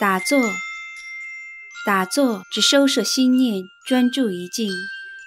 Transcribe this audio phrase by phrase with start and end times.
[0.00, 0.40] 打坐，
[1.86, 4.72] 打坐只收摄心念，专注一静，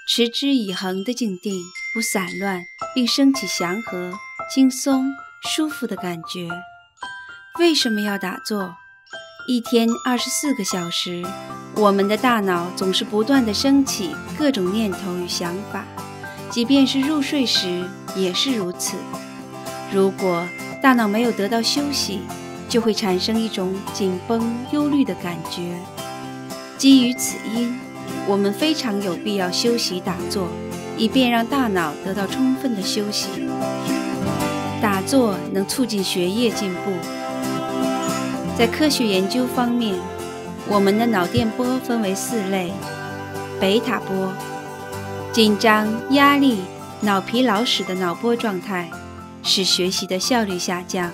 [0.08, 1.62] 持之以恒的静定，
[1.94, 4.14] 不散乱，并升起祥和、
[4.54, 5.08] 轻松、
[5.42, 6.50] 舒服的感觉。
[7.58, 8.76] 为什么要打坐？
[9.48, 11.24] 一天二十四个小时，
[11.76, 15.86] 我们的大脑总是不断的升起各种念头与想法，
[16.50, 18.98] 即便是入睡时也是如此。
[19.94, 20.46] 如果
[20.82, 22.22] 大脑没有得到休息，
[22.68, 25.78] 就会产生一种紧绷、忧虑的感觉。
[26.78, 27.80] 基于此因，
[28.28, 30.48] 我们非常有必要休息打坐，
[30.98, 33.28] 以便让大脑得到充分的休息。
[34.82, 36.92] 打坐能促进学业进步。
[38.58, 39.96] 在科学研究方面，
[40.68, 42.72] 我们的脑电波分为四类：
[43.60, 44.32] 贝塔波，
[45.32, 46.60] 紧张、压力、
[47.02, 48.90] 脑疲劳时的脑波状态，
[49.44, 51.12] 使学习的效率下降。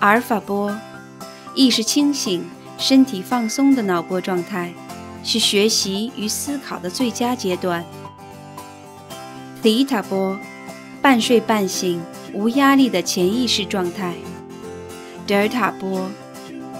[0.00, 0.74] 阿尔法波，
[1.54, 2.42] 意识清醒、
[2.78, 4.72] 身体放松的脑波状态，
[5.22, 7.84] 是学习与思考的最佳阶段。
[9.62, 10.38] 西塔波，
[11.02, 12.00] 半睡半醒、
[12.32, 14.14] 无压力的潜意识状态。
[15.26, 16.08] 德尔塔波，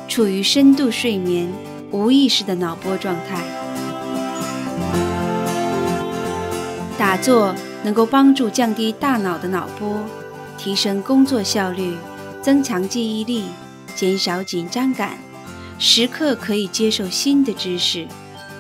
[0.08, 1.46] 处于深度睡眠、
[1.90, 3.42] 无意识的脑波状态。
[6.96, 9.98] 打坐能够帮助降低大脑的脑波，
[10.56, 11.98] 提升工作效率。
[12.42, 13.44] 增强记忆力，
[13.94, 15.19] 减少紧张感，
[15.78, 18.06] 时刻可以接受新的知识，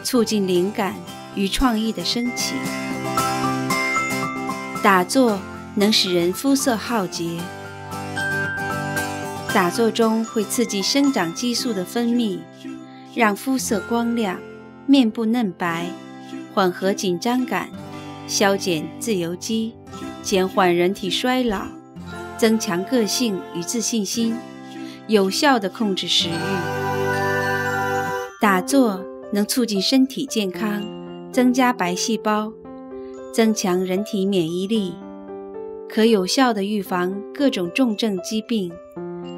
[0.04, 0.94] 促进灵感
[1.34, 2.54] 与创意的升起。
[4.82, 5.38] 打坐
[5.74, 7.38] 能使人肤色好洁。
[9.52, 12.38] 打坐中会刺激生长激素的分泌，
[13.14, 14.38] 让肤色光亮，
[14.86, 15.90] 面部嫩白，
[16.54, 17.68] 缓和紧张感，
[18.28, 19.74] 消减自由基，
[20.22, 21.79] 减缓人体衰老。
[22.40, 24.34] 增强个性与自信心，
[25.08, 26.32] 有效地控制食欲。
[28.40, 30.82] 打坐能促进身体健康，
[31.30, 32.50] 增加白细胞，
[33.30, 34.94] 增强人体免疫力，
[35.86, 38.72] 可有效地预防各种重症疾病，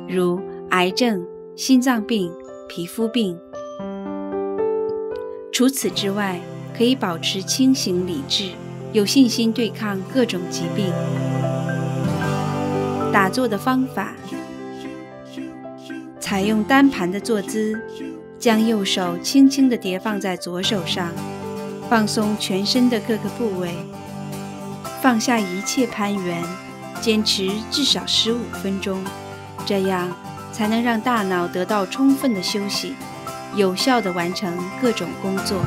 [0.08, 1.26] 如癌症、
[1.56, 2.30] 心脏病、
[2.68, 3.36] 皮肤病。
[5.50, 6.41] 除此之外，
[6.78, 8.50] 可以保持清醒理智，
[8.92, 10.86] 有信心对抗各种疾病。
[13.12, 14.14] 打坐的方法：
[16.18, 17.78] 采用单盘的坐姿，
[18.38, 21.12] 将右手轻轻地叠放在左手上，
[21.90, 23.74] 放松全身的各个部位，
[25.02, 26.42] 放下一切攀援，
[27.02, 29.04] 坚持至少十五分钟，
[29.66, 30.10] 这样
[30.50, 32.94] 才能让大脑得到充分的休息，
[33.54, 35.58] 有效地完成各种工作。